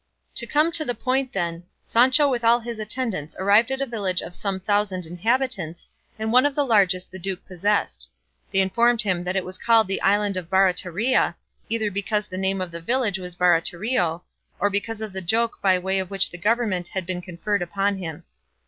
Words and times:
To 0.37 0.47
come 0.47 0.71
to 0.71 0.83
the 0.83 0.95
point, 0.95 1.31
then 1.31 1.61
Sancho 1.83 2.27
with 2.27 2.43
all 2.43 2.59
his 2.59 2.79
attendants 2.79 3.35
arrived 3.37 3.69
at 3.69 3.81
a 3.83 3.85
village 3.85 4.23
of 4.23 4.33
some 4.33 4.59
thousand 4.59 5.05
inhabitants, 5.05 5.87
and 6.17 6.31
one 6.33 6.43
of 6.43 6.55
the 6.55 6.65
largest 6.65 7.11
the 7.11 7.19
duke 7.19 7.45
possessed. 7.45 8.09
They 8.49 8.61
informed 8.61 9.03
him 9.03 9.23
that 9.25 9.35
it 9.35 9.45
was 9.45 9.59
called 9.59 9.87
the 9.87 10.01
island 10.01 10.37
of 10.37 10.49
Barataria, 10.49 11.35
either 11.69 11.91
because 11.91 12.25
the 12.25 12.35
name 12.39 12.61
of 12.61 12.71
the 12.71 12.81
village 12.81 13.19
was 13.19 13.35
Baratario, 13.35 14.23
or 14.57 14.71
because 14.71 15.01
of 15.01 15.13
the 15.13 15.21
joke 15.21 15.59
by 15.61 15.77
way 15.77 15.99
of 15.99 16.09
which 16.09 16.31
the 16.31 16.37
government 16.39 16.87
had 16.87 17.05
been 17.05 17.21
conferred 17.21 17.61
upon 17.61 17.97
him. 17.97 18.23